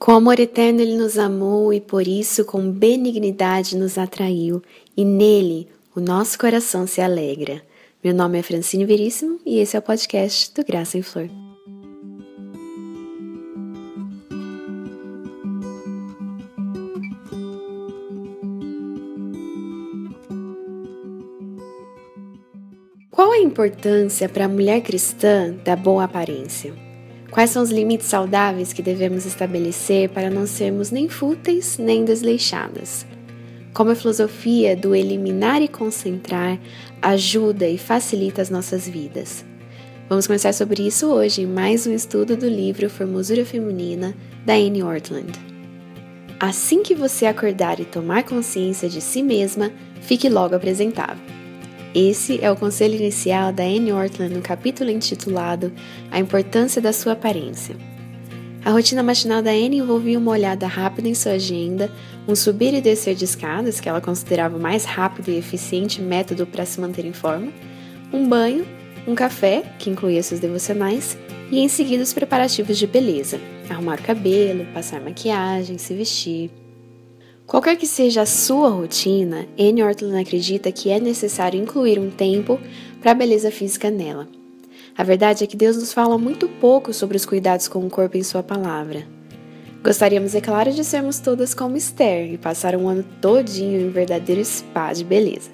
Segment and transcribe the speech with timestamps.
[0.00, 4.62] Com amor eterno ele nos amou e por isso com benignidade nos atraiu,
[4.96, 7.62] e nele o nosso coração se alegra.
[8.02, 11.28] Meu nome é Francine Veríssimo e esse é o podcast do Graça em Flor.
[23.10, 26.89] Qual a importância para a mulher cristã da boa aparência?
[27.30, 33.06] Quais são os limites saudáveis que devemos estabelecer para não sermos nem fúteis nem desleixadas?
[33.72, 36.58] Como a filosofia do eliminar e concentrar
[37.00, 39.44] ajuda e facilita as nossas vidas?
[40.08, 44.12] Vamos conversar sobre isso hoje em mais um estudo do livro Formosura Feminina
[44.44, 45.30] da Anne Ortland.
[46.40, 49.70] Assim que você acordar e tomar consciência de si mesma,
[50.00, 51.39] fique logo apresentável.
[51.94, 55.72] Esse é o conselho inicial da Anne Ortland no capítulo intitulado
[56.08, 57.74] A Importância da Sua Aparência.
[58.64, 61.90] A rotina matinal da Anne envolvia uma olhada rápida em sua agenda,
[62.28, 66.46] um subir e descer de escadas, que ela considerava o mais rápido e eficiente método
[66.46, 67.52] para se manter em forma,
[68.12, 68.64] um banho,
[69.04, 71.18] um café, que incluía seus devocionais,
[71.50, 76.59] e em seguida os preparativos de beleza, arrumar o cabelo, passar maquiagem, se vestir.
[77.50, 82.60] Qualquer que seja a sua rotina, Anne Ortland acredita que é necessário incluir um tempo
[83.00, 84.28] para a beleza física nela.
[84.96, 88.16] A verdade é que Deus nos fala muito pouco sobre os cuidados com o corpo
[88.16, 89.04] em Sua palavra.
[89.82, 94.44] Gostaríamos, é claro, de sermos todas como Esther e passar um ano todinho em verdadeiro
[94.44, 95.50] spa de beleza.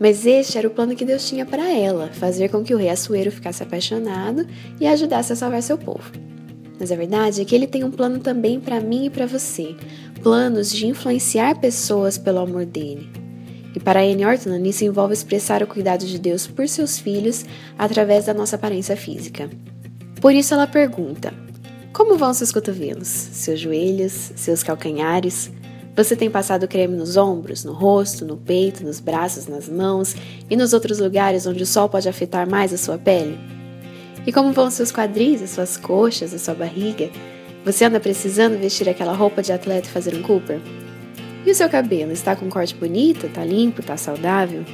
[0.00, 2.88] Mas este era o plano que Deus tinha para ela, fazer com que o rei
[2.88, 4.46] Assuero ficasse apaixonado
[4.80, 6.12] e ajudasse a salvar seu povo.
[6.78, 9.74] Mas a verdade é que ele tem um plano também para mim e para você,
[10.22, 13.08] planos de influenciar pessoas pelo amor dele.
[13.74, 17.44] E para Anne Ortland, isso envolve expressar o cuidado de Deus por seus filhos
[17.78, 19.50] através da nossa aparência física.
[20.20, 21.32] Por isso ela pergunta:
[21.92, 25.50] Como vão seus cotovelos, seus joelhos, seus calcanhares?
[25.94, 30.14] Você tem passado creme nos ombros, no rosto, no peito, nos braços, nas mãos
[30.48, 33.55] e nos outros lugares onde o sol pode afetar mais a sua pele?
[34.26, 37.10] E como vão seus quadris, as suas coxas, a sua barriga?
[37.64, 40.60] Você anda precisando vestir aquela roupa de atleta e fazer um Cooper?
[41.44, 42.10] E o seu cabelo?
[42.10, 43.28] Está com um corte bonito?
[43.28, 43.82] Tá limpo?
[43.82, 44.64] Tá saudável?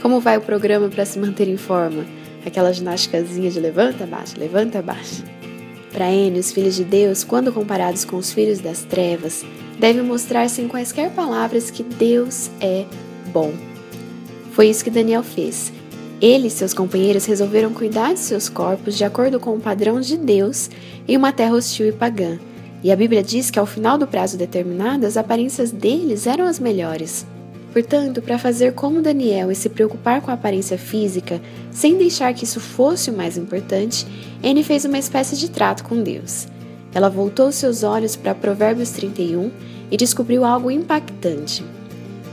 [0.00, 2.06] Como vai o programa para se manter em forma?
[2.46, 5.24] Aquela ginásticazinha de levanta, baixa, levanta, baixa.
[5.92, 9.44] Para N, os filhos de Deus, quando comparados com os filhos das trevas,
[9.78, 12.84] devem mostrar sem quaisquer palavras que Deus é
[13.32, 13.52] bom.
[14.52, 15.72] Foi isso que Daniel fez.
[16.22, 20.16] Ele e seus companheiros resolveram cuidar de seus corpos de acordo com o padrão de
[20.16, 20.70] Deus
[21.08, 22.38] em uma terra hostil e pagã.
[22.80, 26.60] E a Bíblia diz que ao final do prazo determinado, as aparências deles eram as
[26.60, 27.26] melhores.
[27.72, 31.40] Portanto, para fazer como Daniel e se preocupar com a aparência física,
[31.72, 34.06] sem deixar que isso fosse o mais importante,
[34.44, 36.46] Anne fez uma espécie de trato com Deus.
[36.94, 39.50] Ela voltou seus olhos para Provérbios 31
[39.90, 41.64] e descobriu algo impactante.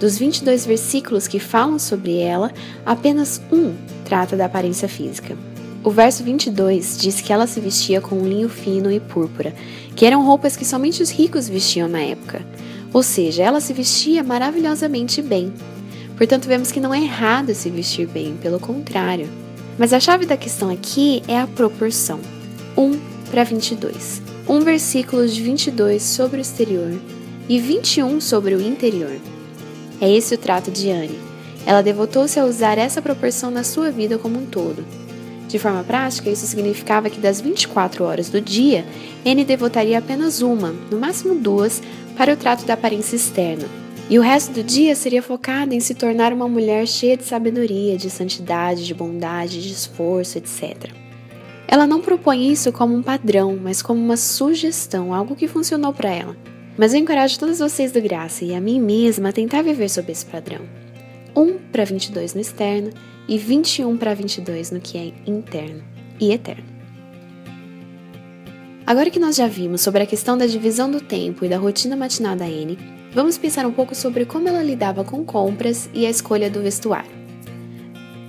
[0.00, 2.52] Dos 22 versículos que falam sobre ela,
[2.86, 5.36] apenas um trata da aparência física.
[5.82, 9.54] O verso 22 diz que ela se vestia com linho fino e púrpura,
[9.96, 12.44] que eram roupas que somente os ricos vestiam na época.
[12.92, 15.52] Ou seja, ela se vestia maravilhosamente bem.
[16.16, 19.28] Portanto, vemos que não é errado se vestir bem, pelo contrário.
[19.78, 22.20] Mas a chave da questão aqui é a proporção:
[22.76, 22.98] 1
[23.30, 24.22] para 22.
[24.48, 26.98] Um versículo de 22 sobre o exterior
[27.48, 29.18] e 21 sobre o interior.
[30.00, 31.18] É esse o trato de Anne.
[31.66, 34.84] Ela devotou-se a usar essa proporção na sua vida como um todo.
[35.48, 38.84] De forma prática, isso significava que das 24 horas do dia,
[39.26, 41.82] Anne devotaria apenas uma, no máximo duas,
[42.16, 43.64] para o trato da aparência externa.
[44.10, 47.96] E o resto do dia seria focada em se tornar uma mulher cheia de sabedoria,
[47.96, 50.90] de santidade, de bondade, de esforço, etc.
[51.66, 56.10] Ela não propõe isso como um padrão, mas como uma sugestão, algo que funcionou para
[56.10, 56.36] ela.
[56.78, 60.12] Mas eu encorajo todos vocês do Graça e a mim mesma a tentar viver sob
[60.12, 60.60] esse padrão.
[61.34, 62.90] 1 para 22 no externo
[63.26, 65.82] e 21 para 22 no que é interno
[66.20, 66.64] e eterno.
[68.86, 71.96] Agora que nós já vimos sobre a questão da divisão do tempo e da rotina
[71.96, 72.78] matinal da Anne,
[73.12, 77.17] vamos pensar um pouco sobre como ela lidava com compras e a escolha do vestuário.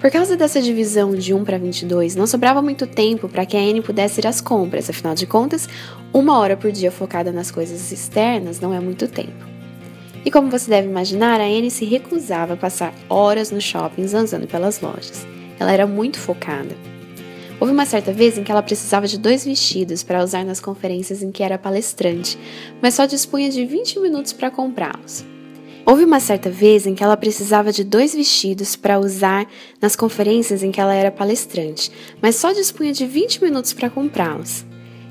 [0.00, 3.60] Por causa dessa divisão de 1 para 22, não sobrava muito tempo para que a
[3.60, 5.66] Anne pudesse ir às compras, afinal de contas,
[6.12, 9.46] uma hora por dia focada nas coisas externas não é muito tempo.
[10.22, 14.46] E como você deve imaginar, a Anne se recusava a passar horas no shopping zanzando
[14.46, 15.26] pelas lojas.
[15.58, 16.76] Ela era muito focada.
[17.58, 21.22] Houve uma certa vez em que ela precisava de dois vestidos para usar nas conferências
[21.22, 22.38] em que era palestrante,
[22.82, 25.24] mas só dispunha de 20 minutos para comprá-los.
[25.88, 29.46] Houve uma certa vez em que ela precisava de dois vestidos para usar
[29.80, 34.64] nas conferências em que ela era palestrante, mas só dispunha de 20 minutos para comprá-los.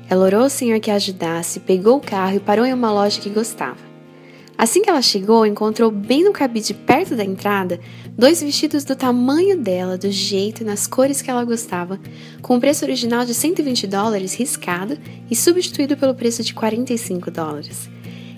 [0.06, 3.18] Ela orou ao Senhor que a ajudasse, pegou o carro e parou em uma loja
[3.18, 3.78] que gostava.
[4.58, 7.80] Assim que ela chegou, encontrou bem no cabide perto da entrada
[8.10, 11.98] dois vestidos do tamanho dela, do jeito e nas cores que ela gostava,
[12.42, 14.98] com o preço original de 120 dólares riscado
[15.30, 17.88] e substituído pelo preço de 45 dólares.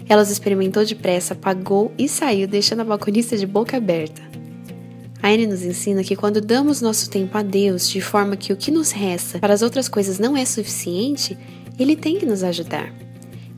[0.09, 4.23] Ela os experimentou depressa, pagou e saiu, deixando a balconista de boca aberta.
[5.23, 8.57] A Anne nos ensina que quando damos nosso tempo a Deus de forma que o
[8.57, 11.37] que nos resta para as outras coisas não é suficiente,
[11.79, 12.93] Ele tem que nos ajudar.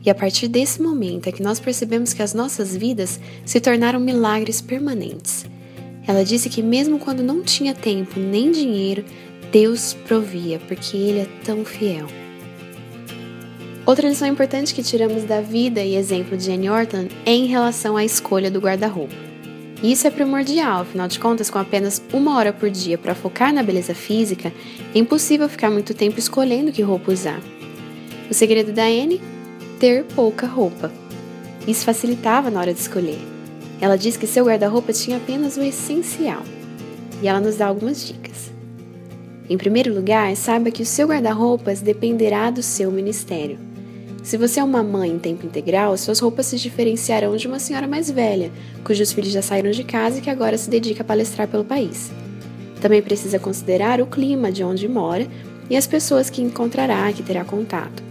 [0.03, 3.99] E a partir desse momento é que nós percebemos que as nossas vidas se tornaram
[3.99, 5.45] milagres permanentes.
[6.07, 9.05] Ela disse que, mesmo quando não tinha tempo nem dinheiro,
[9.51, 12.07] Deus provia, porque Ele é tão fiel.
[13.83, 17.97] Outra lição importante que tiramos da vida e exemplo de Jane Orton é em relação
[17.97, 19.15] à escolha do guarda-roupa.
[19.81, 23.63] Isso é primordial, afinal de contas, com apenas uma hora por dia para focar na
[23.63, 24.53] beleza física,
[24.93, 27.41] é impossível ficar muito tempo escolhendo que roupa usar.
[28.29, 29.19] O segredo da Anne
[29.79, 30.91] ter pouca roupa.
[31.67, 33.19] Isso facilitava na hora de escolher.
[33.81, 36.43] Ela diz que seu guarda-roupa tinha apenas o essencial.
[37.23, 38.51] E ela nos dá algumas dicas.
[39.49, 43.70] Em primeiro lugar, saiba que o seu guarda-roupas dependerá do seu ministério.
[44.23, 47.87] Se você é uma mãe em tempo integral, suas roupas se diferenciarão de uma senhora
[47.87, 48.51] mais velha,
[48.83, 52.11] cujos filhos já saíram de casa e que agora se dedica a palestrar pelo país.
[52.79, 55.27] Também precisa considerar o clima de onde mora
[55.69, 58.03] e as pessoas que encontrará, que terá contato.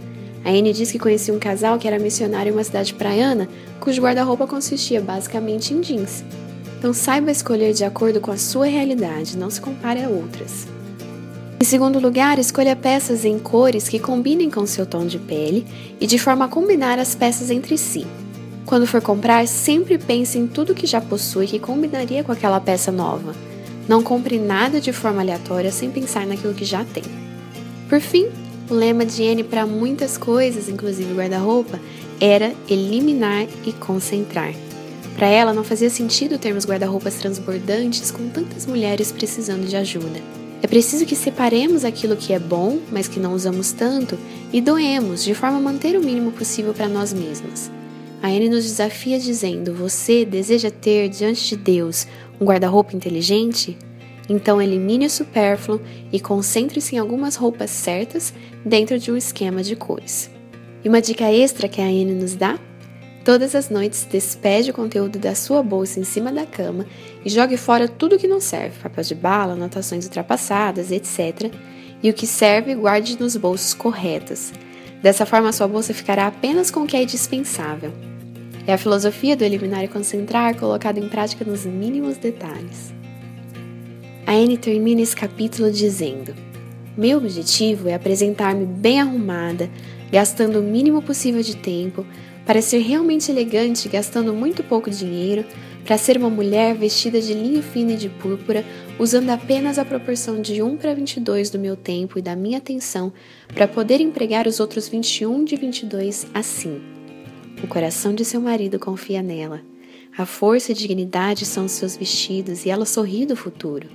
[0.43, 3.47] A Anne diz que conhecia um casal que era missionário em uma cidade praiana,
[3.79, 6.25] cujo guarda-roupa consistia basicamente em jeans.
[6.77, 10.67] Então saiba escolher de acordo com a sua realidade, não se compare a outras.
[11.61, 15.63] Em segundo lugar, escolha peças em cores que combinem com seu tom de pele
[15.99, 18.07] e de forma a combinar as peças entre si.
[18.65, 22.91] Quando for comprar, sempre pense em tudo que já possui que combinaria com aquela peça
[22.91, 23.35] nova.
[23.87, 27.03] Não compre nada de forma aleatória sem pensar naquilo que já tem.
[27.87, 28.29] Por fim,
[28.67, 31.79] o lema de Anne para muitas coisas, inclusive guarda-roupa,
[32.19, 34.51] era eliminar e concentrar.
[35.15, 40.40] Para ela, não fazia sentido termos guarda-roupas transbordantes com tantas mulheres precisando de ajuda.
[40.63, 44.17] É preciso que separemos aquilo que é bom, mas que não usamos tanto,
[44.53, 47.71] e doemos, de forma a manter o mínimo possível para nós mesmas.
[48.21, 52.05] A Anne nos desafia dizendo: Você deseja ter diante de Deus
[52.39, 53.75] um guarda-roupa inteligente?
[54.29, 55.81] Então elimine o supérfluo
[56.13, 58.31] e concentre-se em algumas roupas certas
[58.63, 60.29] dentro de um esquema de cores.
[60.83, 62.59] E uma dica extra que a Anne nos dá?
[63.23, 66.87] Todas as noites, despede o conteúdo da sua bolsa em cima da cama
[67.23, 71.53] e jogue fora tudo que não serve, papel de bala, anotações ultrapassadas, etc.
[72.01, 74.51] E o que serve, guarde nos bolsos corretos.
[75.03, 77.91] Dessa forma, sua bolsa ficará apenas com o que é dispensável.
[78.65, 82.91] É a filosofia do eliminar e concentrar colocada em prática nos mínimos detalhes.
[84.25, 86.33] A Anne termina esse capítulo dizendo:
[86.97, 89.69] Meu objetivo é apresentar-me bem arrumada,
[90.11, 92.05] gastando o mínimo possível de tempo,
[92.45, 95.45] para ser realmente elegante, gastando muito pouco dinheiro,
[95.83, 98.63] para ser uma mulher vestida de linho fino e de púrpura,
[98.99, 103.11] usando apenas a proporção de 1 para 22 do meu tempo e da minha atenção,
[103.53, 106.81] para poder empregar os outros 21 de 22 assim.
[107.63, 109.61] O coração de seu marido confia nela.
[110.17, 113.87] A força e dignidade são os seus vestidos e ela sorri do futuro.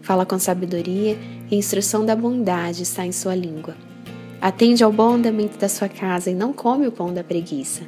[0.00, 1.18] Fala com sabedoria
[1.50, 3.76] e instrução da bondade está em sua língua.
[4.40, 7.82] Atende ao bom andamento da sua casa e não come o pão da preguiça.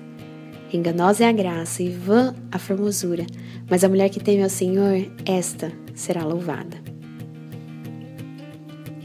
[0.73, 3.25] Enganosa é a graça e vã a formosura,
[3.71, 6.77] mas a mulher que teme ao Senhor, esta será louvada.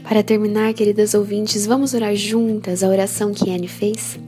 [0.02, 4.18] Para terminar, queridas ouvintes, vamos orar juntas a oração que Anne fez?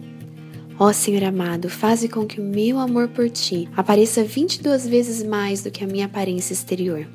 [0.79, 5.62] Ó Senhor amado, faze com que o meu amor por ti apareça 22 vezes mais
[5.62, 7.07] do que a minha aparência exterior.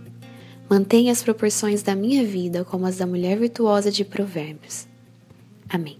[0.70, 4.91] Mantenha as proporções da minha vida como as da mulher virtuosa de Provérbios.
[5.72, 5.98] Amém.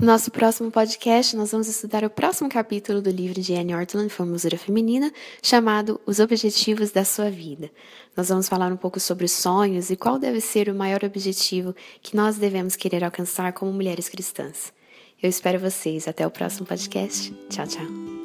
[0.00, 4.08] No nosso próximo podcast, nós vamos estudar o próximo capítulo do livro de Anne Ortland,
[4.08, 7.68] Formosura Feminina, chamado Os Objetivos da Sua Vida.
[8.16, 11.74] Nós vamos falar um pouco sobre os sonhos e qual deve ser o maior objetivo
[12.00, 14.72] que nós devemos querer alcançar como mulheres cristãs.
[15.20, 16.06] Eu espero vocês.
[16.06, 17.34] Até o próximo podcast.
[17.50, 18.17] Tchau, tchau.